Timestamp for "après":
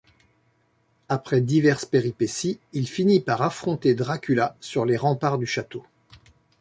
1.09-1.41